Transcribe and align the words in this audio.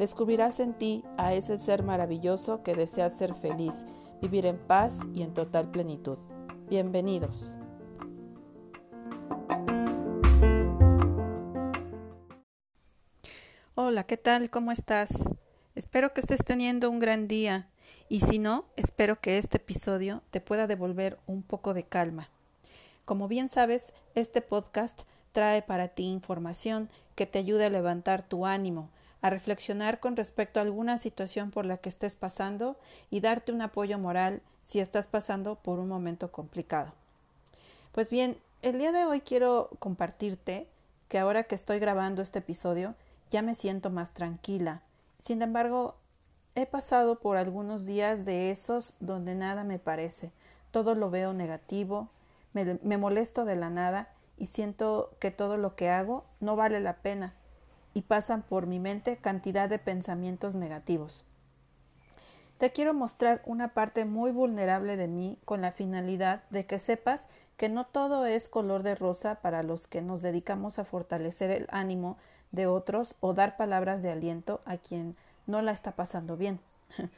Descubrirás 0.00 0.60
en 0.60 0.72
ti 0.72 1.04
a 1.18 1.34
ese 1.34 1.58
ser 1.58 1.82
maravilloso 1.82 2.62
que 2.62 2.74
desea 2.74 3.10
ser 3.10 3.34
feliz, 3.34 3.84
vivir 4.22 4.46
en 4.46 4.56
paz 4.56 5.00
y 5.12 5.20
en 5.20 5.34
total 5.34 5.70
plenitud. 5.70 6.16
Bienvenidos. 6.70 7.52
Hola, 13.74 14.04
¿qué 14.04 14.16
tal? 14.16 14.48
¿Cómo 14.48 14.72
estás? 14.72 15.22
Espero 15.74 16.14
que 16.14 16.22
estés 16.22 16.42
teniendo 16.46 16.88
un 16.88 16.98
gran 16.98 17.28
día 17.28 17.68
y 18.08 18.20
si 18.20 18.38
no, 18.38 18.64
espero 18.76 19.20
que 19.20 19.36
este 19.36 19.58
episodio 19.58 20.22
te 20.30 20.40
pueda 20.40 20.66
devolver 20.66 21.18
un 21.26 21.42
poco 21.42 21.74
de 21.74 21.82
calma. 21.82 22.30
Como 23.04 23.28
bien 23.28 23.50
sabes, 23.50 23.92
este 24.14 24.40
podcast 24.40 25.02
trae 25.32 25.60
para 25.60 25.88
ti 25.88 26.04
información 26.04 26.88
que 27.16 27.26
te 27.26 27.38
ayude 27.38 27.66
a 27.66 27.70
levantar 27.70 28.26
tu 28.26 28.46
ánimo, 28.46 28.88
a 29.22 29.30
reflexionar 29.30 30.00
con 30.00 30.16
respecto 30.16 30.60
a 30.60 30.62
alguna 30.62 30.98
situación 30.98 31.50
por 31.50 31.66
la 31.66 31.76
que 31.76 31.88
estés 31.88 32.16
pasando 32.16 32.76
y 33.10 33.20
darte 33.20 33.52
un 33.52 33.62
apoyo 33.62 33.98
moral 33.98 34.40
si 34.64 34.80
estás 34.80 35.06
pasando 35.06 35.56
por 35.56 35.78
un 35.78 35.88
momento 35.88 36.30
complicado. 36.30 36.92
Pues 37.92 38.08
bien, 38.08 38.36
el 38.62 38.78
día 38.78 38.92
de 38.92 39.04
hoy 39.04 39.20
quiero 39.20 39.70
compartirte 39.78 40.68
que 41.08 41.18
ahora 41.18 41.44
que 41.44 41.54
estoy 41.54 41.78
grabando 41.78 42.22
este 42.22 42.38
episodio 42.38 42.94
ya 43.30 43.42
me 43.42 43.54
siento 43.54 43.90
más 43.90 44.12
tranquila. 44.12 44.82
Sin 45.18 45.42
embargo, 45.42 45.96
he 46.54 46.66
pasado 46.66 47.18
por 47.18 47.36
algunos 47.36 47.84
días 47.84 48.24
de 48.24 48.50
esos 48.50 48.94
donde 49.00 49.34
nada 49.34 49.64
me 49.64 49.78
parece, 49.78 50.30
todo 50.70 50.94
lo 50.94 51.10
veo 51.10 51.32
negativo, 51.32 52.08
me, 52.52 52.78
me 52.82 52.96
molesto 52.96 53.44
de 53.44 53.56
la 53.56 53.70
nada 53.70 54.08
y 54.38 54.46
siento 54.46 55.10
que 55.18 55.30
todo 55.30 55.56
lo 55.56 55.76
que 55.76 55.90
hago 55.90 56.24
no 56.40 56.56
vale 56.56 56.80
la 56.80 56.96
pena 56.96 57.34
y 57.94 58.02
pasan 58.02 58.42
por 58.42 58.66
mi 58.66 58.78
mente 58.78 59.16
cantidad 59.16 59.68
de 59.68 59.78
pensamientos 59.78 60.54
negativos. 60.54 61.24
Te 62.58 62.72
quiero 62.72 62.92
mostrar 62.92 63.40
una 63.46 63.68
parte 63.68 64.04
muy 64.04 64.32
vulnerable 64.32 64.96
de 64.96 65.08
mí 65.08 65.38
con 65.46 65.62
la 65.62 65.72
finalidad 65.72 66.42
de 66.50 66.66
que 66.66 66.78
sepas 66.78 67.26
que 67.56 67.68
no 67.68 67.86
todo 67.86 68.26
es 68.26 68.48
color 68.48 68.82
de 68.82 68.94
rosa 68.94 69.36
para 69.36 69.62
los 69.62 69.86
que 69.86 70.02
nos 70.02 70.20
dedicamos 70.20 70.78
a 70.78 70.84
fortalecer 70.84 71.50
el 71.50 71.66
ánimo 71.70 72.18
de 72.52 72.66
otros 72.66 73.16
o 73.20 73.32
dar 73.32 73.56
palabras 73.56 74.02
de 74.02 74.10
aliento 74.10 74.60
a 74.64 74.76
quien 74.76 75.16
no 75.46 75.62
la 75.62 75.72
está 75.72 75.92
pasando 75.92 76.36
bien. 76.36 76.60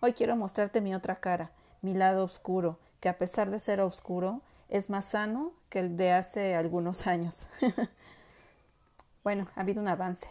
Hoy 0.00 0.12
quiero 0.12 0.36
mostrarte 0.36 0.80
mi 0.80 0.94
otra 0.94 1.16
cara, 1.16 1.50
mi 1.80 1.94
lado 1.94 2.24
oscuro, 2.24 2.78
que 3.00 3.08
a 3.08 3.18
pesar 3.18 3.50
de 3.50 3.58
ser 3.58 3.80
oscuro, 3.80 4.40
es 4.68 4.88
más 4.88 5.06
sano 5.06 5.52
que 5.68 5.80
el 5.80 5.96
de 5.96 6.12
hace 6.12 6.54
algunos 6.54 7.06
años. 7.06 7.46
bueno, 9.24 9.48
ha 9.54 9.60
habido 9.60 9.80
un 9.80 9.88
avance. 9.88 10.28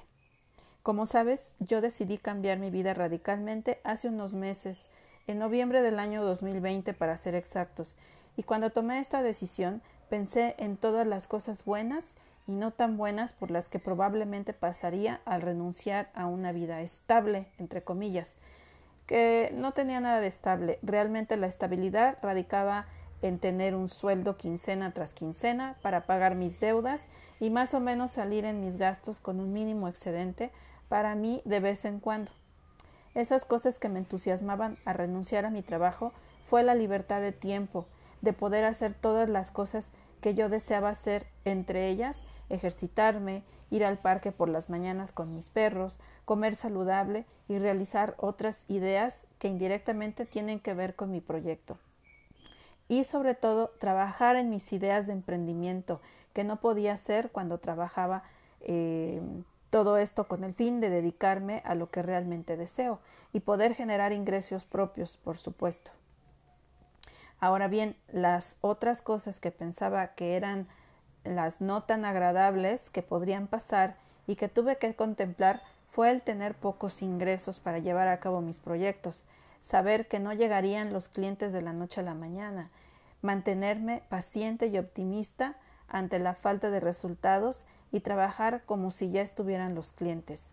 Como 0.84 1.06
sabes, 1.06 1.54
yo 1.60 1.82
decidí 1.82 2.18
cambiar 2.18 2.58
mi 2.58 2.70
vida 2.70 2.94
radicalmente 2.94 3.80
hace 3.84 4.08
unos 4.08 4.34
meses, 4.34 4.90
en 5.28 5.38
noviembre 5.38 5.82
del 5.82 6.00
año 6.00 6.24
2020 6.24 6.94
para 6.94 7.18
ser 7.18 7.36
exactos, 7.36 7.96
y 8.36 8.44
cuando 8.44 8.72
tomé 8.72 9.00
esta 9.00 9.22
decisión 9.22 9.82
pensé 10.10 10.56
en 10.58 10.78
todas 10.78 11.06
las 11.06 11.28
cosas 11.28 11.64
buenas 11.64 12.16
y 12.48 12.54
no 12.54 12.72
tan 12.72 12.98
buenas 12.98 13.34
por 13.34 13.52
las 13.52 13.70
que 13.70 13.80
probablemente 13.80 14.54
pasaría 14.54 15.22
al 15.26 15.42
renunciar 15.42 16.10
a 16.14 16.26
una 16.26 16.52
vida 16.52 16.82
estable, 16.82 17.48
entre 17.60 17.84
comillas, 17.84 18.36
que 19.06 19.52
no 19.54 19.74
tenía 19.74 20.00
nada 20.00 20.20
de 20.20 20.28
estable. 20.28 20.80
Realmente 20.82 21.38
la 21.38 21.48
estabilidad 21.48 22.18
radicaba 22.22 22.88
en 23.22 23.40
tener 23.40 23.76
un 23.76 23.90
sueldo 23.90 24.38
quincena 24.38 24.94
tras 24.94 25.14
quincena 25.14 25.78
para 25.82 26.06
pagar 26.06 26.36
mis 26.36 26.60
deudas 26.60 27.08
y 27.40 27.50
más 27.50 27.74
o 27.74 27.80
menos 27.80 28.12
salir 28.12 28.46
en 28.46 28.62
mis 28.62 28.78
gastos 28.78 29.20
con 29.20 29.40
un 29.40 29.54
mínimo 29.54 29.88
excedente 29.88 30.52
para 30.90 31.16
mí 31.16 31.42
de 31.46 31.60
vez 31.60 31.86
en 31.86 32.00
cuando. 32.00 32.32
Esas 33.14 33.46
cosas 33.46 33.78
que 33.78 33.90
me 33.90 34.00
entusiasmaban 34.00 34.78
a 34.86 34.94
renunciar 34.94 35.46
a 35.46 35.52
mi 35.52 35.62
trabajo 35.62 36.14
fue 36.46 36.64
la 36.64 36.76
libertad 36.76 37.22
de 37.22 37.32
tiempo, 37.32 37.86
de 38.22 38.34
poder 38.34 38.66
hacer 38.66 38.94
todas 38.94 39.30
las 39.30 39.52
cosas 39.52 39.92
que 40.22 40.34
yo 40.34 40.50
deseaba 40.50 40.90
hacer, 40.90 41.28
entre 41.46 41.90
ellas 41.90 42.24
ejercitarme, 42.50 43.44
ir 43.70 43.86
al 43.86 43.98
parque 43.98 44.32
por 44.32 44.50
las 44.50 44.70
mañanas 44.70 45.14
con 45.14 45.34
mis 45.34 45.50
perros, 45.50 45.98
comer 46.26 46.56
saludable 46.56 47.26
y 47.48 47.58
realizar 47.60 48.16
otras 48.18 48.66
ideas 48.68 49.26
que 49.40 49.48
indirectamente 49.48 50.26
tienen 50.26 50.60
que 50.60 50.74
ver 50.74 50.96
con 50.96 51.12
mi 51.12 51.22
proyecto 51.22 51.78
y 52.92 53.06
sobre 53.06 53.36
todo 53.36 53.70
trabajar 53.80 54.36
en 54.36 54.50
mis 54.50 54.74
ideas 54.74 55.08
de 55.08 55.14
emprendimiento 55.14 56.02
que 56.34 56.44
no 56.44 56.60
podía 56.60 56.92
hacer 56.92 57.32
cuando 57.32 57.58
trabajaba 57.58 58.24
eh, 58.60 59.22
todo 59.70 59.96
esto 59.96 60.28
con 60.28 60.44
el 60.44 60.54
fin 60.54 60.82
de 60.82 60.90
dedicarme 60.90 61.62
a 61.64 61.74
lo 61.74 61.90
que 61.90 62.02
realmente 62.02 62.58
deseo 62.58 63.00
y 63.32 63.40
poder 63.40 63.76
generar 63.76 64.12
ingresos 64.12 64.66
propios, 64.66 65.16
por 65.16 65.38
supuesto. 65.38 65.92
Ahora 67.40 67.70
bien, 67.70 67.96
las 68.12 68.58
otras 68.60 69.02
cosas 69.02 69.40
que 69.40 69.52
pensaba 69.52 70.08
que 70.08 70.36
eran 70.36 70.68
las 71.24 71.62
no 71.62 71.84
tan 71.84 72.04
agradables 72.04 72.90
que 72.90 73.04
podrían 73.04 73.48
pasar 73.48 73.96
y 74.28 74.36
que 74.36 74.50
tuve 74.50 74.76
que 74.76 74.94
contemplar 74.98 75.64
fue 75.92 76.12
el 76.12 76.22
tener 76.22 76.56
pocos 76.56 77.02
ingresos 77.02 77.62
para 77.62 77.80
llevar 77.80 78.10
a 78.10 78.20
cabo 78.20 78.42
mis 78.42 78.60
proyectos, 78.60 79.24
saber 79.62 80.08
que 80.08 80.20
no 80.20 80.34
llegarían 80.34 80.94
los 80.94 81.08
clientes 81.08 81.54
de 81.54 81.62
la 81.62 81.74
noche 81.74 82.02
a 82.02 82.04
la 82.04 82.14
mañana, 82.14 82.70
mantenerme 83.22 84.04
paciente 84.10 84.68
y 84.68 84.78
optimista 84.78 85.56
ante 85.88 86.20
la 86.20 86.34
falta 86.34 86.70
de 86.70 86.80
resultados 86.80 87.66
y 87.92 88.00
trabajar 88.00 88.64
como 88.66 88.92
si 88.92 89.12
ya 89.12 89.22
estuvieran 89.22 89.76
los 89.76 89.92
clientes. 89.92 90.52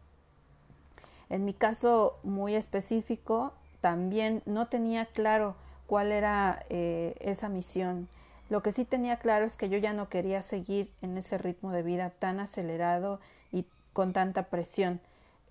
En 1.30 1.44
mi 1.44 1.52
caso 1.52 2.18
muy 2.22 2.54
específico, 2.54 3.52
también 3.80 4.42
no 4.46 4.66
tenía 4.66 5.06
claro 5.06 5.54
cuál 5.86 6.12
era 6.12 6.64
eh, 6.68 7.14
esa 7.20 7.48
misión. 7.48 8.08
Lo 8.50 8.62
que 8.62 8.72
sí 8.72 8.84
tenía 8.84 9.18
claro 9.18 9.44
es 9.44 9.56
que 9.56 9.68
yo 9.68 9.78
ya 9.78 9.92
no 9.92 10.08
quería 10.08 10.42
seguir 10.42 10.90
en 11.02 11.16
ese 11.18 11.38
ritmo 11.38 11.70
de 11.70 11.82
vida 11.82 12.10
tan 12.10 12.40
acelerado 12.40 13.20
y 13.52 13.66
con 13.92 14.12
tanta 14.12 14.44
presión. 14.44 15.00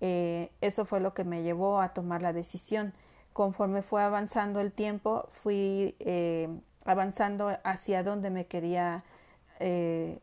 Eh, 0.00 0.50
eso 0.60 0.84
fue 0.84 1.00
lo 1.00 1.14
que 1.14 1.24
me 1.24 1.42
llevó 1.42 1.80
a 1.80 1.94
tomar 1.94 2.22
la 2.22 2.32
decisión. 2.32 2.92
Conforme 3.38 3.82
fue 3.82 4.02
avanzando 4.02 4.58
el 4.58 4.72
tiempo, 4.72 5.28
fui 5.30 5.94
eh, 6.00 6.48
avanzando 6.84 7.56
hacia 7.62 8.02
donde 8.02 8.30
me 8.30 8.46
quería 8.46 9.04
eh, 9.60 10.18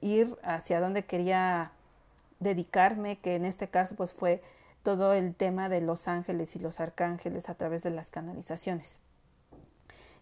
ir, 0.00 0.38
hacia 0.44 0.78
donde 0.78 1.04
quería 1.04 1.72
dedicarme, 2.38 3.18
que 3.18 3.34
en 3.34 3.44
este 3.44 3.66
caso 3.66 3.96
pues 3.96 4.12
fue 4.12 4.40
todo 4.84 5.14
el 5.14 5.34
tema 5.34 5.68
de 5.68 5.80
los 5.80 6.06
ángeles 6.06 6.54
y 6.54 6.60
los 6.60 6.78
arcángeles 6.78 7.48
a 7.48 7.56
través 7.56 7.82
de 7.82 7.90
las 7.90 8.08
canalizaciones. 8.08 9.00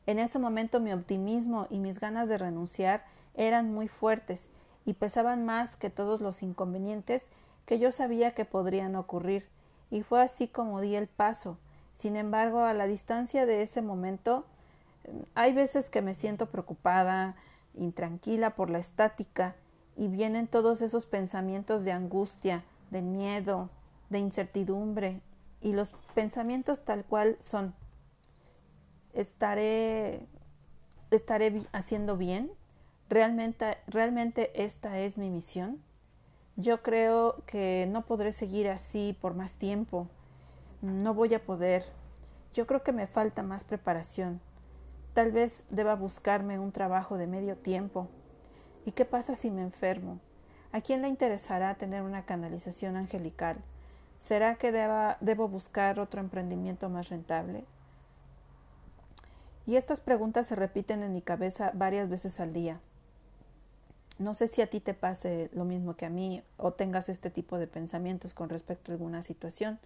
En 0.07 0.19
ese 0.19 0.39
momento 0.39 0.81
mi 0.81 0.95
optimismo 0.95 1.67
y 1.69 1.81
mis 1.81 2.01
ganas 2.01 2.31
de 2.31 2.39
renunciar 2.39 3.05
eran 3.35 3.75
muy 3.75 3.89
fuertes 3.89 4.49
y 4.87 4.95
pesaban 4.95 5.45
más 5.45 5.77
que 5.77 5.91
todos 5.91 6.23
los 6.23 6.43
inconvenientes 6.43 7.27
que 7.67 7.79
yo 7.79 7.93
sabía 7.93 8.31
que 8.31 8.47
podrían 8.47 8.97
ocurrir, 8.97 9.47
y 9.91 10.03
fue 10.03 10.23
así 10.23 10.49
como 10.49 10.81
di 10.81 10.97
el 10.97 11.09
paso. 11.09 11.59
Sin 12.03 12.17
embargo, 12.17 12.65
a 12.65 12.75
la 12.75 12.89
distancia 12.89 13.47
de 13.47 13.63
ese 13.63 13.81
momento, 13.81 14.45
hay 15.37 15.53
veces 15.53 15.89
que 15.89 16.03
me 16.03 16.15
siento 16.15 16.47
preocupada, 16.47 17.37
intranquila 17.75 18.57
por 18.57 18.71
la 18.71 18.81
estática 18.81 19.55
y 19.95 20.09
vienen 20.09 20.49
todos 20.49 20.83
esos 20.83 21.07
pensamientos 21.07 21.85
de 21.85 21.93
angustia, 21.93 22.65
de 22.91 23.03
miedo, 23.03 23.71
de 24.11 24.19
incertidumbre 24.19 25.21
y 25.61 25.75
los 25.75 25.93
pensamientos 26.13 26.85
tal 26.85 27.05
cual 27.05 27.37
son. 27.39 27.73
¿Estaré, 29.15 30.27
estaré 31.13 31.63
haciendo 31.71 32.17
bien? 32.17 32.51
¿Realmente, 33.09 33.79
¿Realmente 33.87 34.51
esta 34.65 34.99
es 34.99 35.19
mi 35.19 35.31
misión? 35.31 35.81
Yo 36.57 36.83
creo 36.83 37.45
que 37.47 37.87
no 37.89 38.03
podré 38.07 38.33
seguir 38.33 38.69
así 38.71 39.17
por 39.21 39.35
más 39.35 39.53
tiempo. 39.53 40.09
No 40.83 41.15
voy 41.15 41.33
a 41.33 41.45
poder. 41.45 41.85
Yo 42.55 42.67
creo 42.67 42.83
que 42.83 42.91
me 42.91 43.07
falta 43.07 43.45
más 43.45 43.63
preparación. 43.63 44.41
Tal 45.15 45.31
vez 45.31 45.65
deba 45.71 45.95
buscarme 45.95 46.59
un 46.59 46.73
trabajo 46.73 47.17
de 47.17 47.29
medio 47.29 47.57
tiempo. 47.57 48.09
¿Y 48.85 48.91
qué 48.91 49.05
pasa 49.05 49.37
si 49.37 49.53
me 49.53 49.63
enfermo? 49.63 50.19
¿A 50.73 50.81
quién 50.81 51.01
le 51.01 51.09
interesará 51.09 51.77
tener 51.77 52.03
una 52.03 52.25
canalización 52.25 52.97
angelical? 52.97 53.59
¿Será 54.17 54.57
que 54.57 54.73
deba, 54.73 55.19
debo 55.21 55.47
buscar 55.47 56.01
otro 56.01 56.21
emprendimiento 56.21 56.89
más 56.89 57.11
rentable? 57.11 57.65
Y 59.67 59.77
estas 59.77 60.01
preguntas 60.01 60.49
se 60.49 60.57
repiten 60.57 61.05
en 61.05 61.13
mi 61.13 61.23
cabeza 61.23 61.71
varias 61.75 62.09
veces 62.09 62.41
al 62.41 62.53
día. 62.53 62.81
No 64.19 64.35
sé 64.35 64.49
si 64.49 64.63
a 64.63 64.69
ti 64.69 64.81
te 64.81 64.95
pase 64.95 65.49
lo 65.53 65.65
mismo 65.65 65.95
que 65.95 66.07
a 66.07 66.11
mí 66.11 66.43
o 66.57 66.73
tengas 66.73 67.09
este 67.09 67.31
tipo 67.31 67.59
de 67.59 67.69
pensamientos 67.69 68.35
con 68.35 68.49
respecto 68.49 68.91
a 68.91 68.95
alguna 68.95 69.23
situación. 69.23 69.79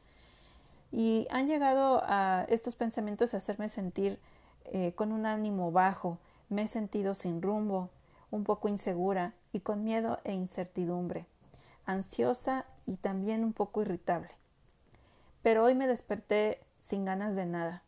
Y 0.90 1.26
han 1.30 1.48
llegado 1.48 2.02
a 2.04 2.46
estos 2.48 2.76
pensamientos 2.76 3.34
a 3.34 3.38
hacerme 3.38 3.68
sentir 3.68 4.18
eh, 4.64 4.92
con 4.94 5.12
un 5.12 5.26
ánimo 5.26 5.72
bajo, 5.72 6.18
me 6.48 6.62
he 6.62 6.68
sentido 6.68 7.14
sin 7.14 7.42
rumbo, 7.42 7.90
un 8.30 8.44
poco 8.44 8.68
insegura 8.68 9.34
y 9.52 9.60
con 9.60 9.84
miedo 9.84 10.18
e 10.24 10.32
incertidumbre, 10.32 11.26
ansiosa 11.84 12.66
y 12.86 12.96
también 12.96 13.44
un 13.44 13.52
poco 13.52 13.82
irritable. 13.82 14.30
Pero 15.42 15.64
hoy 15.64 15.74
me 15.74 15.86
desperté 15.86 16.60
sin 16.80 17.04
ganas 17.04 17.34
de 17.36 17.46
nada. 17.46 17.82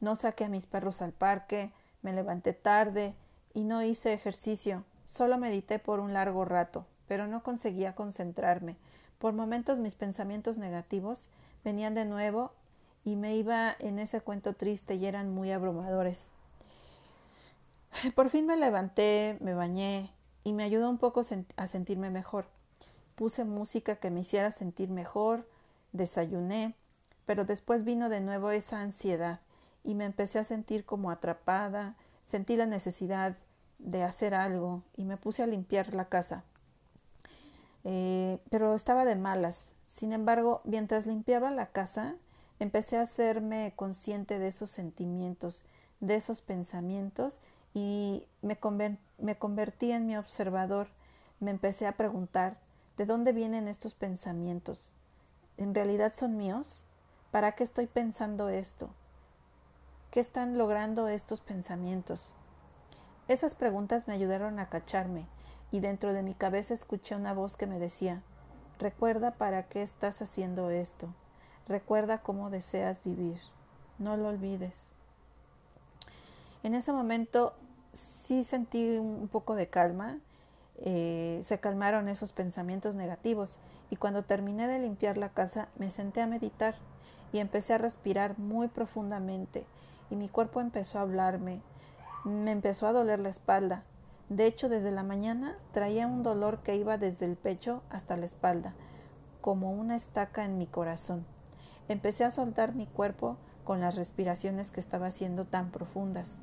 No 0.00 0.16
saqué 0.16 0.44
a 0.44 0.48
mis 0.48 0.66
perros 0.66 1.02
al 1.02 1.12
parque, 1.12 1.72
me 2.02 2.12
levanté 2.12 2.52
tarde 2.52 3.14
y 3.54 3.64
no 3.64 3.82
hice 3.82 4.12
ejercicio, 4.12 4.84
solo 5.06 5.38
medité 5.38 5.78
por 5.78 6.00
un 6.00 6.12
largo 6.12 6.44
rato, 6.44 6.86
pero 7.08 7.26
no 7.26 7.42
conseguía 7.42 7.94
concentrarme. 7.94 8.76
Por 9.18 9.32
momentos 9.32 9.78
mis 9.78 9.94
pensamientos 9.94 10.58
negativos 10.58 11.30
venían 11.66 11.94
de 11.94 12.04
nuevo 12.04 12.52
y 13.04 13.16
me 13.16 13.34
iba 13.34 13.74
en 13.80 13.98
ese 13.98 14.20
cuento 14.20 14.54
triste 14.54 14.94
y 14.94 15.04
eran 15.04 15.34
muy 15.34 15.50
abrumadores. 15.50 16.30
Por 18.14 18.30
fin 18.30 18.46
me 18.46 18.56
levanté, 18.56 19.36
me 19.40 19.52
bañé 19.52 20.12
y 20.44 20.52
me 20.52 20.62
ayudó 20.62 20.88
un 20.88 20.98
poco 20.98 21.22
a 21.56 21.66
sentirme 21.66 22.08
mejor. 22.08 22.46
Puse 23.16 23.44
música 23.44 23.96
que 23.96 24.12
me 24.12 24.20
hiciera 24.20 24.52
sentir 24.52 24.90
mejor, 24.90 25.44
desayuné, 25.90 26.76
pero 27.24 27.44
después 27.44 27.82
vino 27.82 28.08
de 28.08 28.20
nuevo 28.20 28.52
esa 28.52 28.80
ansiedad 28.80 29.40
y 29.82 29.96
me 29.96 30.04
empecé 30.04 30.38
a 30.38 30.44
sentir 30.44 30.84
como 30.84 31.10
atrapada, 31.10 31.96
sentí 32.26 32.54
la 32.56 32.66
necesidad 32.66 33.36
de 33.80 34.04
hacer 34.04 34.34
algo 34.34 34.82
y 34.96 35.04
me 35.04 35.16
puse 35.16 35.42
a 35.42 35.48
limpiar 35.48 35.94
la 35.94 36.04
casa. 36.04 36.44
Eh, 37.82 38.38
pero 38.50 38.76
estaba 38.76 39.04
de 39.04 39.16
malas. 39.16 39.64
Sin 39.86 40.12
embargo, 40.12 40.60
mientras 40.64 41.06
limpiaba 41.06 41.50
la 41.50 41.66
casa, 41.66 42.16
empecé 42.58 42.96
a 42.96 43.02
hacerme 43.02 43.72
consciente 43.76 44.38
de 44.38 44.48
esos 44.48 44.70
sentimientos, 44.70 45.64
de 46.00 46.16
esos 46.16 46.42
pensamientos 46.42 47.40
y 47.74 48.26
me, 48.42 48.58
me 49.18 49.38
convertí 49.38 49.92
en 49.92 50.06
mi 50.06 50.16
observador. 50.16 50.88
Me 51.40 51.50
empecé 51.50 51.86
a 51.86 51.96
preguntar, 51.96 52.58
¿de 52.96 53.06
dónde 53.06 53.32
vienen 53.32 53.68
estos 53.68 53.94
pensamientos? 53.94 54.92
¿En 55.56 55.74
realidad 55.74 56.12
son 56.12 56.36
míos? 56.36 56.86
¿Para 57.30 57.52
qué 57.52 57.64
estoy 57.64 57.86
pensando 57.86 58.48
esto? 58.48 58.90
¿Qué 60.10 60.20
están 60.20 60.56
logrando 60.56 61.08
estos 61.08 61.40
pensamientos? 61.40 62.32
Esas 63.28 63.54
preguntas 63.54 64.08
me 64.08 64.14
ayudaron 64.14 64.58
a 64.58 64.68
cacharme, 64.68 65.26
y 65.70 65.80
dentro 65.80 66.12
de 66.14 66.22
mi 66.22 66.32
cabeza 66.32 66.72
escuché 66.72 67.16
una 67.16 67.34
voz 67.34 67.56
que 67.56 67.66
me 67.66 67.78
decía 67.78 68.22
Recuerda 68.78 69.32
para 69.32 69.64
qué 69.64 69.82
estás 69.82 70.20
haciendo 70.20 70.70
esto. 70.70 71.08
Recuerda 71.66 72.18
cómo 72.18 72.50
deseas 72.50 73.02
vivir. 73.04 73.38
No 73.98 74.16
lo 74.16 74.28
olvides. 74.28 74.92
En 76.62 76.74
ese 76.74 76.92
momento 76.92 77.54
sí 77.92 78.44
sentí 78.44 78.98
un 78.98 79.28
poco 79.28 79.54
de 79.54 79.68
calma. 79.68 80.18
Eh, 80.78 81.40
se 81.44 81.58
calmaron 81.58 82.08
esos 82.08 82.32
pensamientos 82.32 82.96
negativos 82.96 83.58
y 83.88 83.96
cuando 83.96 84.24
terminé 84.24 84.68
de 84.68 84.78
limpiar 84.78 85.16
la 85.16 85.30
casa 85.30 85.68
me 85.78 85.88
senté 85.88 86.20
a 86.20 86.26
meditar 86.26 86.74
y 87.32 87.38
empecé 87.38 87.72
a 87.72 87.78
respirar 87.78 88.38
muy 88.38 88.68
profundamente 88.68 89.64
y 90.10 90.16
mi 90.16 90.28
cuerpo 90.28 90.60
empezó 90.60 90.98
a 90.98 91.02
hablarme. 91.02 91.62
Me 92.24 92.50
empezó 92.50 92.86
a 92.86 92.92
doler 92.92 93.20
la 93.20 93.28
espalda. 93.30 93.84
De 94.28 94.46
hecho, 94.46 94.68
desde 94.68 94.90
la 94.90 95.04
mañana 95.04 95.56
traía 95.72 96.08
un 96.08 96.22
dolor 96.22 96.58
que 96.64 96.74
iba 96.74 96.98
desde 96.98 97.26
el 97.26 97.36
pecho 97.36 97.82
hasta 97.90 98.16
la 98.16 98.24
espalda, 98.24 98.74
como 99.40 99.72
una 99.72 99.94
estaca 99.94 100.44
en 100.44 100.58
mi 100.58 100.66
corazón. 100.66 101.24
Empecé 101.88 102.24
a 102.24 102.32
soltar 102.32 102.74
mi 102.74 102.86
cuerpo 102.86 103.36
con 103.62 103.80
las 103.80 103.94
respiraciones 103.94 104.72
que 104.72 104.80
estaba 104.80 105.06
haciendo 105.06 105.44
tan 105.44 105.70
profundas 105.70 106.38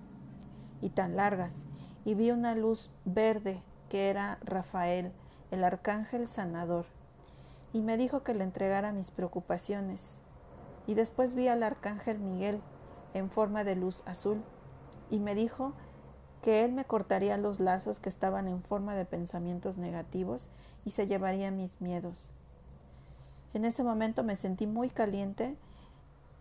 y 0.82 0.90
tan 0.90 1.18
largas, 1.18 1.66
y 2.06 2.16
vi 2.16 2.32
una 2.32 2.56
luz 2.56 2.90
verde 3.04 3.62
que 3.90 4.10
era 4.10 4.38
Rafael, 4.46 5.12
el 5.52 5.66
arcángel 5.66 6.30
sanador, 6.30 6.86
y 7.74 7.82
me 7.82 7.98
dijo 7.98 8.24
que 8.24 8.34
le 8.34 8.46
entregara 8.46 8.94
mis 8.94 9.12
preocupaciones. 9.12 10.20
Y 10.88 10.96
después 10.96 11.34
vi 11.34 11.48
al 11.50 11.64
arcángel 11.64 12.20
Miguel 12.20 12.62
en 13.14 13.30
forma 13.30 13.64
de 13.66 13.76
luz 13.76 14.04
azul, 14.06 14.42
y 15.10 15.20
me 15.20 15.36
dijo 15.36 15.74
que 16.44 16.66
él 16.66 16.74
me 16.74 16.84
cortaría 16.84 17.38
los 17.38 17.62
lazos 17.62 18.02
que 18.02 18.10
estaban 18.10 18.50
en 18.50 18.62
forma 18.62 18.96
de 18.96 19.06
pensamientos 19.06 19.78
negativos 19.78 20.50
y 20.84 20.92
se 20.92 21.08
llevaría 21.08 21.52
mis 21.52 21.80
miedos. 21.80 22.34
En 23.54 23.64
ese 23.64 23.82
momento 23.82 24.24
me 24.24 24.36
sentí 24.36 24.68
muy 24.68 24.90
caliente 24.90 25.56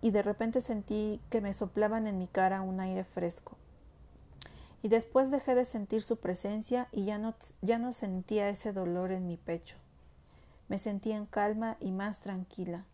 y 0.01 0.11
de 0.11 0.23
repente 0.23 0.61
sentí 0.61 1.21
que 1.31 1.41
me 1.41 1.55
soplaban 1.55 2.09
en 2.09 2.19
mi 2.19 2.27
cara 2.27 2.63
un 2.63 2.81
aire 2.81 3.05
fresco. 3.05 3.57
Y 4.83 4.89
después 4.89 5.31
dejé 5.31 5.55
de 5.55 5.65
sentir 5.65 6.03
su 6.03 6.17
presencia 6.17 6.89
y 6.91 7.05
ya 7.05 7.19
no, 7.19 7.37
ya 7.61 7.79
no 7.79 7.93
sentía 7.93 8.49
ese 8.49 8.73
dolor 8.73 9.13
en 9.13 9.29
mi 9.29 9.37
pecho. 9.37 9.77
Me 10.67 10.81
sentí 10.81 11.13
en 11.13 11.27
calma 11.27 11.77
y 11.79 11.93
más 11.93 12.19
tranquila. 12.19 12.85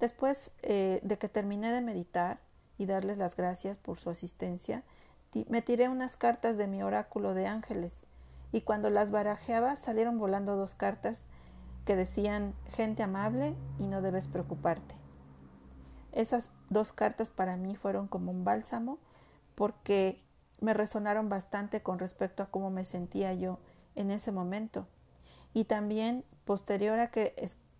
Después 0.00 0.50
eh, 0.62 1.00
de 1.02 1.18
que 1.18 1.28
terminé 1.28 1.70
de 1.70 1.82
meditar 1.82 2.40
y 2.78 2.86
darles 2.86 3.18
las 3.18 3.36
gracias 3.36 3.76
por 3.76 3.98
su 3.98 4.08
asistencia, 4.08 4.82
me 5.48 5.62
tiré 5.62 5.88
unas 5.88 6.16
cartas 6.16 6.56
de 6.56 6.66
mi 6.66 6.82
oráculo 6.82 7.34
de 7.34 7.46
ángeles 7.46 8.04
y 8.52 8.60
cuando 8.60 8.88
las 8.88 9.10
barajeaba 9.10 9.76
salieron 9.76 10.18
volando 10.18 10.56
dos 10.56 10.74
cartas 10.74 11.26
que 11.84 11.96
decían 11.96 12.54
gente 12.68 13.02
amable 13.02 13.54
y 13.78 13.86
no 13.88 14.00
debes 14.00 14.28
preocuparte. 14.28 14.94
Esas 16.12 16.50
dos 16.70 16.92
cartas 16.92 17.30
para 17.30 17.56
mí 17.56 17.74
fueron 17.74 18.06
como 18.06 18.30
un 18.30 18.44
bálsamo 18.44 18.98
porque 19.54 20.22
me 20.60 20.72
resonaron 20.72 21.28
bastante 21.28 21.82
con 21.82 21.98
respecto 21.98 22.42
a 22.42 22.50
cómo 22.50 22.70
me 22.70 22.84
sentía 22.84 23.34
yo 23.34 23.58
en 23.96 24.10
ese 24.10 24.30
momento. 24.30 24.86
Y 25.52 25.64
también, 25.64 26.24
posterior 26.44 26.98
a 26.98 27.10
que 27.10 27.34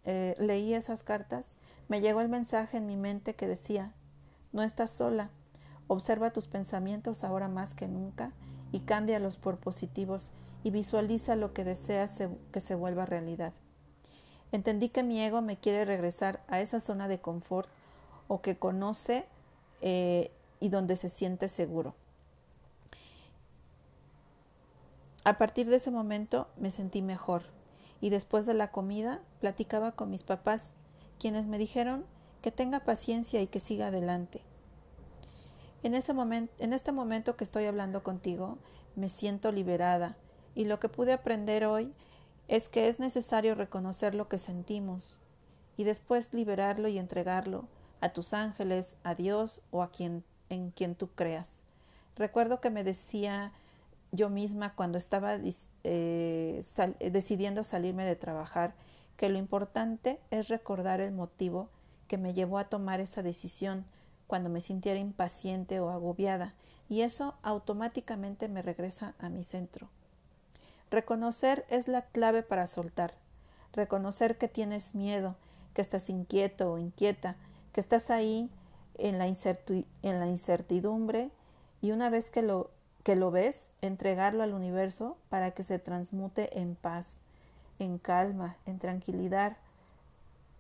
eh, 0.05 0.35
leí 0.39 0.75
esas 0.75 1.03
cartas, 1.03 1.57
me 1.89 2.01
llegó 2.01 2.21
el 2.21 2.29
mensaje 2.29 2.79
en 2.79 2.87
mi 2.87 2.97
mente 2.97 3.35
que 3.35 3.47
decía, 3.47 3.93
no 4.53 4.63
estás 4.63 4.91
sola, 4.91 5.31
observa 5.89 6.33
tus 6.33 6.47
pensamientos 6.47 7.25
ahora 7.25 7.49
más 7.49 7.75
que 7.75 7.89
nunca 7.89 8.33
y 8.73 8.81
cámbialos 8.81 9.37
por 9.37 9.59
positivos 9.59 10.31
y 10.63 10.71
visualiza 10.71 11.37
lo 11.37 11.53
que 11.53 11.65
deseas 11.65 12.19
que 12.53 12.61
se 12.61 12.75
vuelva 12.75 13.07
realidad. 13.07 13.53
Entendí 14.53 14.89
que 14.89 15.03
mi 15.03 15.21
ego 15.21 15.43
me 15.43 15.57
quiere 15.57 15.85
regresar 15.85 16.43
a 16.49 16.61
esa 16.61 16.81
zona 16.81 17.09
de 17.09 17.21
confort 17.21 17.69
o 18.29 18.41
que 18.41 18.57
conoce 18.57 19.27
eh, 19.81 20.31
y 20.61 20.69
donde 20.69 20.97
se 20.97 21.11
siente 21.11 21.49
seguro. 21.49 21.95
A 25.25 25.39
partir 25.39 25.69
de 25.69 25.77
ese 25.77 25.91
momento 25.91 26.49
me 26.57 26.71
sentí 26.71 27.03
mejor 27.03 27.43
y 28.01 28.11
después 28.11 28.47
de 28.47 28.55
la 28.55 28.71
comida 28.71 29.21
platicaba 29.41 29.93
con 29.93 30.11
mis 30.11 30.23
papás, 30.23 30.75
quienes 31.19 31.47
me 31.47 31.59
dijeron 31.59 32.05
que 32.43 32.53
tenga 32.53 32.81
paciencia 32.81 33.41
y 33.41 33.47
que 33.47 33.61
siga 33.61 33.87
adelante. 33.87 34.43
En, 35.85 35.95
ese 35.95 36.13
momento, 36.13 36.53
en 36.59 36.73
este 36.73 36.91
momento 36.91 37.37
que 37.37 37.45
estoy 37.45 37.67
hablando 37.67 38.03
contigo, 38.03 38.59
me 38.97 39.09
siento 39.09 39.53
liberada 39.53 40.17
y 40.55 40.65
lo 40.65 40.81
que 40.81 40.89
pude 40.89 41.13
aprender 41.13 41.67
hoy 41.67 41.93
es 42.49 42.69
que 42.69 42.89
es 42.89 42.99
necesario 42.99 43.55
reconocer 43.55 44.15
lo 44.15 44.29
que 44.29 44.39
sentimos 44.39 45.21
y 45.77 45.85
después 45.85 46.35
liberarlo 46.35 46.89
y 46.89 46.99
entregarlo 46.99 47.69
a 48.01 48.09
tus 48.09 48.35
ángeles, 48.35 48.97
a 49.05 49.15
Dios 49.15 49.61
o 49.71 49.83
a 49.83 49.91
quien 49.91 50.25
en 50.49 50.71
quien 50.71 50.95
tú 50.95 51.09
creas. 51.09 51.61
Recuerdo 52.17 52.61
que 52.61 52.71
me 52.71 52.83
decía 52.83 53.53
yo 54.13 54.31
misma 54.31 54.75
cuando 54.75 54.99
estaba 54.99 55.37
eh, 55.83 56.63
decidiendo 56.99 57.65
salirme 57.65 58.05
de 58.05 58.17
trabajar 58.17 58.75
que 59.17 59.29
lo 59.29 59.39
importante 59.39 60.19
es 60.31 60.49
recordar 60.49 61.01
el 61.01 61.13
motivo 61.13 61.69
que 62.09 62.19
me 62.19 62.33
llevó 62.33 62.59
a 62.59 62.69
tomar 62.69 63.01
esa 63.01 63.23
decisión, 63.23 63.85
cuando 64.27 64.49
me 64.49 64.61
sintiera 64.61 64.99
impaciente 64.99 65.81
o 65.81 65.91
agobiada, 65.91 66.55
y 66.89 67.03
eso 67.03 67.35
automáticamente 67.43 68.49
me 68.49 68.63
regresa 68.63 69.15
a 69.19 69.29
mi 69.29 69.45
centro. 69.45 69.89
Reconocer 70.91 71.65
es 71.69 71.89
la 71.89 72.03
clave 72.03 72.43
para 72.43 72.67
soltar. 72.67 73.15
Reconocer 73.73 74.39
que 74.39 74.49
tienes 74.49 74.95
miedo, 74.95 75.37
que 75.73 75.83
estás 75.83 76.09
inquieto 76.09 76.73
o 76.73 76.79
inquieta, 76.79 77.37
que 77.73 77.81
estás 77.81 78.11
ahí 78.11 78.51
en 78.97 79.19
la, 79.19 79.27
incertidumbre 79.27 81.31
y 81.83 81.91
una 81.91 82.11
vez 82.11 82.31
que 82.31 82.43
lo, 82.43 82.71
que 83.03 83.17
lo 83.17 83.31
ves, 83.31 83.67
entregarlo 83.83 84.43
al 84.43 84.55
universo 84.55 85.17
para 85.29 85.51
que 85.51 85.65
se 85.65 85.79
transmute 85.79 86.61
en 86.61 86.77
paz, 86.77 87.19
en 87.79 87.99
calma, 87.99 88.57
en 88.67 88.79
tranquilidad, 88.79 89.57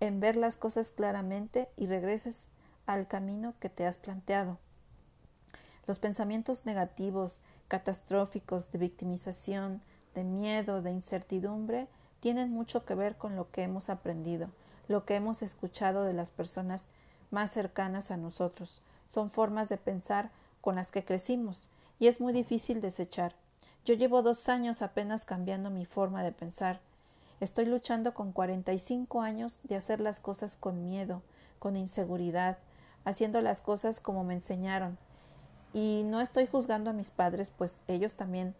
en 0.00 0.18
ver 0.18 0.36
las 0.36 0.56
cosas 0.56 0.90
claramente 0.90 1.68
y 1.76 1.86
regreses 1.86 2.48
al 2.86 3.06
camino 3.06 3.54
que 3.60 3.68
te 3.68 3.86
has 3.86 3.98
planteado. 3.98 4.58
Los 5.86 5.98
pensamientos 5.98 6.66
negativos, 6.66 7.40
catastróficos, 7.68 8.72
de 8.72 8.78
victimización, 8.78 9.82
de 10.14 10.24
miedo, 10.24 10.80
de 10.82 10.92
incertidumbre, 10.92 11.88
tienen 12.20 12.50
mucho 12.50 12.84
que 12.84 12.94
ver 12.94 13.16
con 13.16 13.36
lo 13.36 13.50
que 13.50 13.62
hemos 13.62 13.90
aprendido, 13.90 14.48
lo 14.88 15.04
que 15.04 15.14
hemos 15.14 15.42
escuchado 15.42 16.04
de 16.04 16.14
las 16.14 16.30
personas 16.30 16.88
más 17.30 17.50
cercanas 17.50 18.10
a 18.10 18.16
nosotros. 18.16 18.80
Son 19.12 19.30
formas 19.30 19.68
de 19.68 19.76
pensar 19.76 20.30
con 20.60 20.76
las 20.76 20.90
que 20.90 21.04
crecimos 21.04 21.68
y 21.98 22.06
es 22.06 22.20
muy 22.20 22.32
difícil 22.32 22.80
desechar. 22.80 23.34
Yo 23.84 23.94
llevo 23.94 24.22
dos 24.22 24.48
años 24.48 24.80
apenas 24.80 25.26
cambiando 25.26 25.68
mi 25.68 25.84
forma 25.84 26.22
de 26.22 26.32
pensar. 26.32 26.80
Estoy 27.40 27.66
luchando 27.66 28.14
con 28.14 28.32
cuarenta 28.32 28.72
y 28.72 28.78
cinco 28.78 29.20
años 29.20 29.58
de 29.64 29.76
hacer 29.76 30.00
las 30.00 30.20
cosas 30.20 30.56
con 30.58 30.82
miedo, 30.82 31.22
con 31.58 31.76
inseguridad, 31.76 32.56
haciendo 33.04 33.40
las 33.40 33.60
cosas 33.60 34.00
como 34.00 34.24
me 34.24 34.34
enseñaron. 34.34 34.98
Y 35.72 36.02
no 36.06 36.20
estoy 36.20 36.46
juzgando 36.46 36.90
a 36.90 36.94
mis 36.94 37.10
padres, 37.10 37.52
pues 37.56 37.76
ellos 37.88 38.14
también 38.14 38.54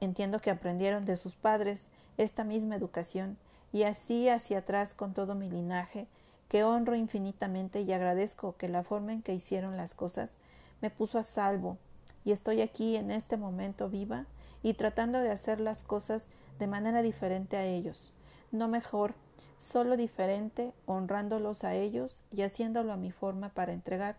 entiendo 0.00 0.40
que 0.40 0.50
aprendieron 0.50 1.04
de 1.04 1.16
sus 1.16 1.34
padres 1.34 1.86
esta 2.16 2.44
misma 2.44 2.76
educación, 2.76 3.38
y 3.72 3.84
así 3.84 4.28
hacia 4.28 4.58
atrás 4.58 4.94
con 4.94 5.14
todo 5.14 5.34
mi 5.34 5.50
linaje, 5.50 6.06
que 6.48 6.64
honro 6.64 6.94
infinitamente 6.94 7.80
y 7.80 7.92
agradezco 7.92 8.56
que 8.56 8.68
la 8.68 8.82
forma 8.82 9.12
en 9.12 9.22
que 9.22 9.34
hicieron 9.34 9.76
las 9.76 9.94
cosas 9.94 10.32
me 10.80 10.90
puso 10.90 11.18
a 11.18 11.22
salvo, 11.22 11.78
y 12.24 12.32
estoy 12.32 12.60
aquí 12.60 12.96
en 12.96 13.10
este 13.10 13.36
momento 13.36 13.88
viva 13.88 14.26
y 14.62 14.74
tratando 14.74 15.20
de 15.20 15.30
hacer 15.30 15.60
las 15.60 15.82
cosas 15.82 16.26
de 16.58 16.66
manera 16.66 17.02
diferente 17.02 17.56
a 17.56 17.64
ellos, 17.64 18.12
no 18.50 18.68
mejor, 18.68 19.14
solo 19.58 19.96
diferente, 19.96 20.72
honrándolos 20.86 21.64
a 21.64 21.74
ellos 21.74 22.22
y 22.30 22.42
haciéndolo 22.42 22.92
a 22.92 22.96
mi 22.96 23.10
forma 23.10 23.50
para 23.50 23.72
entregar 23.72 24.16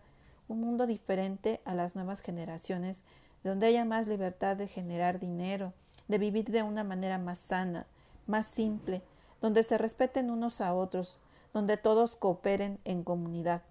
un 0.48 0.60
mundo 0.60 0.86
diferente 0.86 1.60
a 1.64 1.74
las 1.74 1.94
nuevas 1.94 2.20
generaciones, 2.20 3.02
donde 3.44 3.66
haya 3.66 3.84
más 3.84 4.08
libertad 4.08 4.56
de 4.56 4.66
generar 4.66 5.20
dinero, 5.20 5.72
de 6.08 6.18
vivir 6.18 6.46
de 6.50 6.62
una 6.62 6.84
manera 6.84 7.18
más 7.18 7.38
sana, 7.38 7.86
más 8.26 8.46
simple, 8.46 9.02
donde 9.40 9.62
se 9.62 9.78
respeten 9.78 10.30
unos 10.30 10.60
a 10.60 10.74
otros, 10.74 11.18
donde 11.52 11.76
todos 11.76 12.16
cooperen 12.16 12.78
en 12.84 13.04
comunidad, 13.04 13.62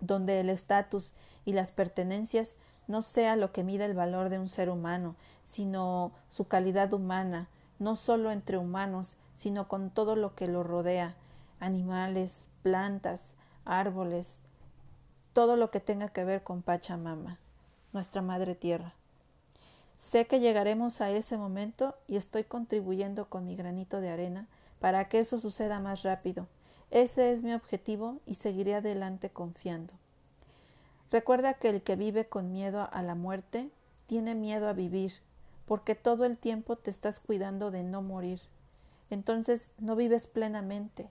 donde 0.00 0.40
el 0.40 0.50
estatus 0.50 1.14
y 1.44 1.52
las 1.52 1.72
pertenencias 1.72 2.56
no 2.86 3.02
sea 3.02 3.36
lo 3.36 3.52
que 3.52 3.64
mida 3.64 3.86
el 3.86 3.94
valor 3.94 4.28
de 4.28 4.38
un 4.38 4.48
ser 4.48 4.68
humano, 4.68 5.16
sino 5.44 6.12
su 6.28 6.46
calidad 6.46 6.92
humana, 6.92 7.48
no 7.78 7.96
solo 7.96 8.30
entre 8.30 8.58
humanos, 8.58 9.16
sino 9.36 9.68
con 9.68 9.90
todo 9.90 10.16
lo 10.16 10.34
que 10.34 10.46
lo 10.46 10.62
rodea, 10.62 11.14
animales, 11.60 12.48
plantas, 12.62 13.34
árboles, 13.64 14.42
todo 15.32 15.56
lo 15.56 15.70
que 15.70 15.80
tenga 15.80 16.08
que 16.08 16.24
ver 16.24 16.42
con 16.42 16.62
Pachamama, 16.62 17.38
nuestra 17.92 18.22
Madre 18.22 18.54
Tierra. 18.54 18.94
Sé 19.96 20.26
que 20.26 20.40
llegaremos 20.40 21.00
a 21.00 21.10
ese 21.10 21.36
momento 21.36 21.94
y 22.06 22.16
estoy 22.16 22.44
contribuyendo 22.44 23.28
con 23.28 23.46
mi 23.46 23.56
granito 23.56 24.00
de 24.00 24.10
arena 24.10 24.46
para 24.80 25.08
que 25.08 25.18
eso 25.18 25.38
suceda 25.38 25.80
más 25.80 26.02
rápido. 26.02 26.46
Ese 26.90 27.32
es 27.32 27.42
mi 27.42 27.52
objetivo 27.52 28.20
y 28.26 28.36
seguiré 28.36 28.74
adelante 28.74 29.30
confiando. 29.30 29.94
Recuerda 31.10 31.54
que 31.54 31.68
el 31.68 31.82
que 31.82 31.96
vive 31.96 32.28
con 32.28 32.52
miedo 32.52 32.88
a 32.92 33.02
la 33.02 33.14
muerte 33.14 33.70
tiene 34.06 34.34
miedo 34.34 34.68
a 34.68 34.72
vivir, 34.72 35.14
porque 35.66 35.94
todo 35.94 36.24
el 36.24 36.36
tiempo 36.36 36.76
te 36.76 36.90
estás 36.90 37.20
cuidando 37.20 37.70
de 37.70 37.82
no 37.82 38.02
morir. 38.02 38.40
Entonces 39.10 39.70
no 39.78 39.96
vives 39.96 40.26
plenamente. 40.26 41.08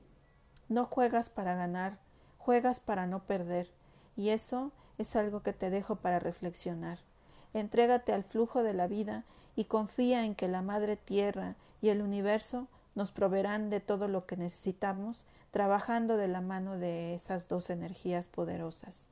No 0.69 0.85
juegas 0.85 1.29
para 1.29 1.55
ganar, 1.55 1.97
juegas 2.37 2.79
para 2.79 3.07
no 3.07 3.23
perder, 3.23 3.71
y 4.15 4.29
eso 4.29 4.71
es 4.97 5.15
algo 5.15 5.43
que 5.43 5.53
te 5.53 5.69
dejo 5.69 5.97
para 5.97 6.19
reflexionar. 6.19 6.99
Entrégate 7.53 8.13
al 8.13 8.23
flujo 8.23 8.63
de 8.63 8.73
la 8.73 8.87
vida 8.87 9.23
y 9.55 9.65
confía 9.65 10.25
en 10.25 10.35
que 10.35 10.47
la 10.47 10.61
Madre 10.61 10.97
Tierra 10.97 11.55
y 11.81 11.89
el 11.89 12.01
universo 12.01 12.67
nos 12.95 13.11
proveerán 13.11 13.69
de 13.69 13.79
todo 13.79 14.07
lo 14.07 14.25
que 14.25 14.37
necesitamos, 14.37 15.25
trabajando 15.51 16.17
de 16.17 16.27
la 16.27 16.41
mano 16.41 16.77
de 16.77 17.15
esas 17.15 17.47
dos 17.47 17.69
energías 17.69 18.27
poderosas 18.27 19.07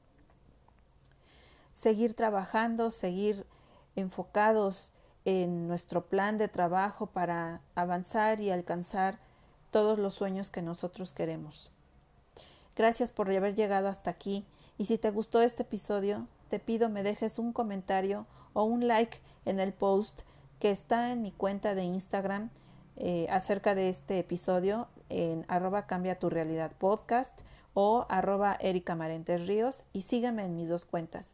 seguir 1.73 2.13
trabajando, 2.13 2.91
seguir 2.91 3.45
enfocados 3.95 4.91
en 5.25 5.67
nuestro 5.67 6.05
plan 6.05 6.37
de 6.37 6.47
trabajo 6.47 7.07
para 7.07 7.61
avanzar 7.75 8.39
y 8.41 8.49
alcanzar 8.49 9.19
todos 9.69 9.99
los 9.99 10.15
sueños 10.15 10.49
que 10.49 10.61
nosotros 10.61 11.11
queremos. 11.13 11.71
Gracias 12.75 13.11
por 13.11 13.29
haber 13.29 13.55
llegado 13.55 13.87
hasta 13.87 14.09
aquí 14.09 14.45
y 14.77 14.85
si 14.85 14.97
te 14.97 15.11
gustó 15.11 15.41
este 15.41 15.63
episodio, 15.63 16.27
te 16.49 16.59
pido 16.59 16.89
me 16.89 17.03
dejes 17.03 17.39
un 17.39 17.53
comentario 17.53 18.25
o 18.53 18.63
un 18.63 18.87
like 18.87 19.19
en 19.45 19.59
el 19.59 19.73
post 19.73 20.21
que 20.59 20.71
está 20.71 21.11
en 21.11 21.21
mi 21.21 21.31
cuenta 21.31 21.75
de 21.75 21.83
Instagram 21.83 22.49
eh, 22.97 23.27
acerca 23.29 23.75
de 23.75 23.89
este 23.89 24.19
episodio 24.19 24.87
en 25.09 25.45
arroba 25.47 25.87
cambia 25.87 26.19
tu 26.19 26.29
realidad 26.29 26.71
podcast 26.77 27.39
o 27.73 28.05
arroba 28.09 28.57
Erika 28.59 28.95
Marentes 28.95 29.47
Ríos 29.47 29.83
y 29.93 30.01
sígueme 30.01 30.45
en 30.45 30.57
mis 30.57 30.69
dos 30.69 30.85
cuentas. 30.85 31.31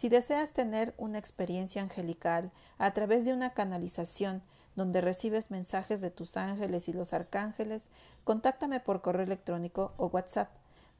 Si 0.00 0.08
deseas 0.08 0.54
tener 0.54 0.94
una 0.96 1.18
experiencia 1.18 1.82
angelical 1.82 2.52
a 2.78 2.94
través 2.94 3.26
de 3.26 3.34
una 3.34 3.52
canalización 3.52 4.42
donde 4.74 5.02
recibes 5.02 5.50
mensajes 5.50 6.00
de 6.00 6.10
tus 6.10 6.38
ángeles 6.38 6.88
y 6.88 6.94
los 6.94 7.12
arcángeles, 7.12 7.86
contáctame 8.24 8.80
por 8.80 9.02
correo 9.02 9.24
electrónico 9.24 9.92
o 9.98 10.06
WhatsApp. 10.06 10.48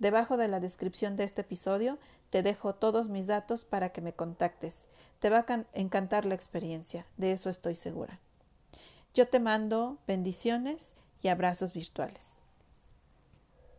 Debajo 0.01 0.37
de 0.37 0.49
la 0.49 0.61
descripción 0.61 1.17
de 1.17 1.25
este 1.25 1.41
episodio 1.41 1.97
te 2.29 2.43
dejo 2.43 2.75
todos 2.75 3.09
mis 3.09 3.27
datos 3.27 3.65
para 3.65 3.89
que 3.89 4.03
me 4.03 4.13
contactes. 4.13 4.87
Te 5.19 5.31
va 5.31 5.47
a 5.49 5.65
encantar 5.73 6.27
la 6.27 6.35
experiencia, 6.35 7.07
de 7.17 7.33
eso 7.33 7.49
estoy 7.49 7.77
segura. 7.77 8.19
Yo 9.15 9.29
te 9.29 9.41
mando 9.41 9.97
bendiciones 10.07 10.93
y 11.23 11.29
abrazos 11.29 11.73
virtuales. 11.73 12.40